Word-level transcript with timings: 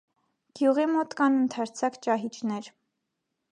Գյուղի 0.59 0.85
մոտ 0.93 1.13
կան 1.19 1.37
ընդարձակ 1.43 2.01
ճահիճներ։ 2.09 2.73